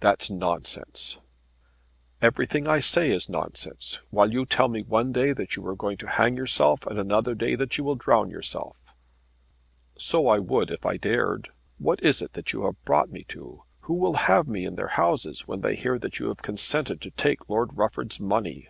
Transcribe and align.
"That's 0.00 0.28
nonsense." 0.28 1.18
"Everything 2.20 2.66
I 2.66 2.80
say 2.80 3.12
is 3.12 3.28
nonsense, 3.28 4.00
while 4.10 4.32
you 4.32 4.44
tell 4.44 4.66
me 4.66 4.82
one 4.82 5.12
day 5.12 5.32
that 5.32 5.54
you 5.54 5.64
are 5.68 5.76
going 5.76 5.98
to 5.98 6.08
hang 6.08 6.36
yourself, 6.36 6.84
and 6.84 6.98
another 6.98 7.36
day 7.36 7.54
that 7.54 7.78
you 7.78 7.84
will 7.84 7.94
drown 7.94 8.28
yourself." 8.28 8.76
"So 9.96 10.26
I 10.26 10.40
would 10.40 10.72
if 10.72 10.84
I 10.84 10.96
dared. 10.96 11.50
What 11.78 12.02
is 12.02 12.20
it 12.22 12.32
that 12.32 12.52
you 12.52 12.64
have 12.64 12.84
brought 12.84 13.10
me 13.12 13.22
to? 13.28 13.62
Who 13.82 13.94
will 13.94 14.14
have 14.14 14.48
me 14.48 14.64
in 14.64 14.74
their 14.74 14.88
houses 14.98 15.46
when 15.46 15.60
they 15.60 15.76
hear 15.76 15.96
that 15.96 16.18
you 16.18 16.34
consented 16.34 17.00
to 17.00 17.12
take 17.12 17.48
Lord 17.48 17.76
Rufford's 17.76 18.18
money?" 18.18 18.66